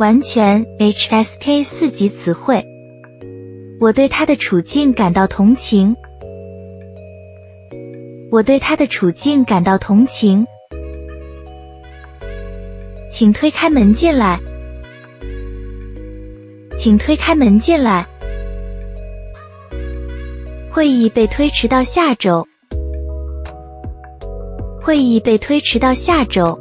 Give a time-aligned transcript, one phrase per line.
[0.00, 2.64] 完全 HSK 四级词汇。
[3.78, 5.94] 我对他的处境感到同情。
[8.32, 10.42] 我对他的处境感到同情。
[13.12, 14.40] 请推开门进来。
[16.78, 18.06] 请推开门进来。
[20.72, 22.46] 会议被推迟到下周。
[24.80, 26.58] 会议被推迟到下周。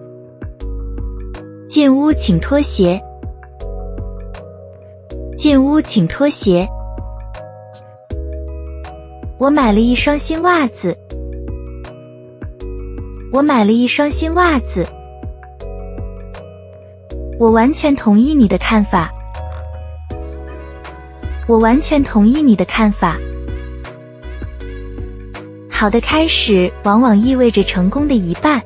[1.70, 3.02] 进屋请脱鞋。
[5.40, 6.68] 进屋请脱鞋。
[9.38, 10.94] 我买了一双新袜子。
[13.32, 14.86] 我买了一双新袜子。
[17.40, 19.10] 我完全同意你的看法。
[21.48, 23.18] 我完全同意你的看法。
[25.70, 28.62] 好的开始往往意味着成功的一半。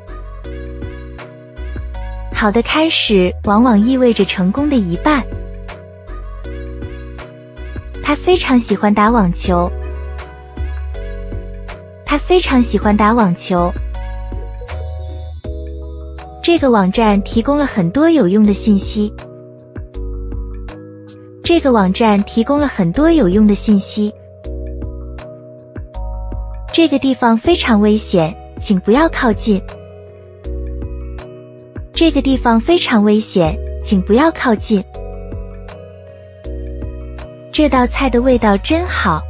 [2.33, 5.23] 好的开始往往意味着成功的一半。
[8.03, 9.71] 他非常喜欢打网球。
[12.05, 13.71] 他非常喜欢打网球。
[16.43, 19.11] 这个网站提供了很多有用的信息。
[21.43, 24.13] 这个网站提供了很多有用的信息。
[26.71, 29.61] 这个地方非常危险，请不要靠近。
[31.93, 34.83] 这个地方非常危险，请不要靠近。
[37.53, 39.21] 这道菜的味道真好。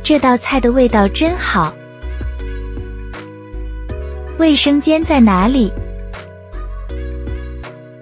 [0.00, 1.74] 这道菜的味道真好。
[4.38, 5.72] 卫生间在哪里？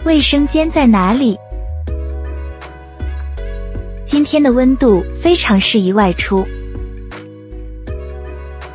[0.04, 1.38] 卫生间在哪里？
[4.04, 6.46] 今天的温度非常适宜外出。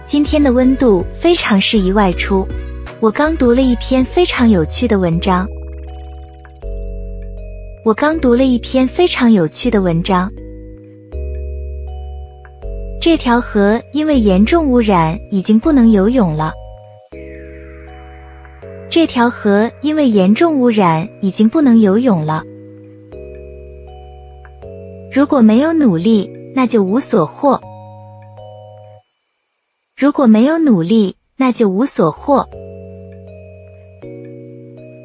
[0.08, 2.48] 今天的温度非常适宜外出。
[3.00, 5.48] 我刚读了一篇非常有趣的文章。
[7.84, 10.32] 我刚读了一篇非常有趣的文章。
[13.02, 16.54] 这条河因为严重污染，已经不能游泳了。
[18.88, 22.44] 这条河因为严重污染，已经不能游泳了。
[25.12, 27.60] 如果没有努力，那就无所获。
[29.98, 32.48] 如果没有努力，那就无所获。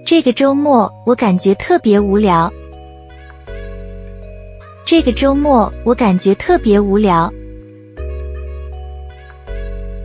[0.06, 2.52] 这个周末我感觉特别无聊。
[4.86, 7.28] 这个周末我感觉特别无聊。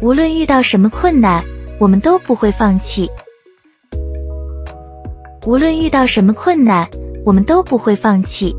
[0.02, 1.44] 无论遇到什么困难，
[1.78, 3.08] 我们都不会放弃。
[5.46, 6.90] 无论遇到什么困难，
[7.24, 8.56] 我们都不会放弃。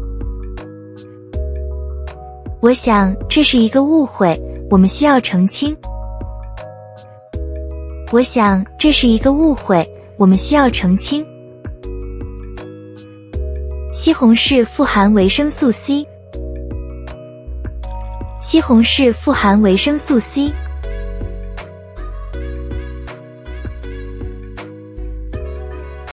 [2.61, 4.41] 我想这是一个误会，
[4.71, 5.77] 我们需要澄清。
[8.13, 9.85] 我想这是一个误会，
[10.17, 11.27] 我们需要澄清。
[13.93, 16.07] 西红柿富含维生素 C。
[18.43, 20.53] 西红柿富含维生素 C。